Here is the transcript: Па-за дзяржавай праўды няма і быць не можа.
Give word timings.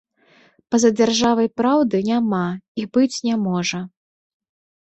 Па-за 0.71 0.89
дзяржавай 0.99 1.49
праўды 1.61 2.01
няма 2.09 2.41
і 2.85 2.89
быць 2.99 3.21
не 3.29 3.35
можа. 3.47 3.79